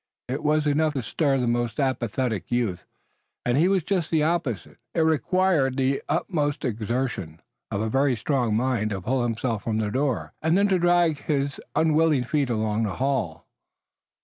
It 0.27 0.41
was 0.43 0.65
enough 0.65 0.95
to 0.95 1.03
stir 1.03 1.37
the 1.37 1.45
most 1.45 1.79
apathetic 1.79 2.51
youth, 2.51 2.87
and 3.45 3.55
he 3.55 3.67
was 3.67 3.83
just 3.83 4.09
the 4.09 4.23
opposite. 4.23 4.79
It 4.95 5.01
required 5.01 5.77
the 5.77 6.01
utmost 6.09 6.65
exertion 6.65 7.39
of 7.69 7.81
a 7.81 7.87
very 7.87 8.15
strong 8.15 8.55
mind 8.57 8.89
to 8.89 9.01
pull 9.01 9.21
himself 9.21 9.63
from 9.63 9.77
the 9.77 9.91
door 9.91 10.33
and 10.41 10.57
then 10.57 10.67
to 10.69 10.79
drag 10.79 11.25
his 11.25 11.61
unwilling 11.75 12.23
feet 12.23 12.49
along 12.49 12.81
the 12.81 12.95
hall. 12.95 13.45